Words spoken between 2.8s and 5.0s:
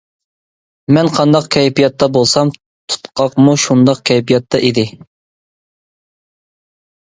تۇتقاقمۇ شۇنداق كەيپىياتتا ئىدى.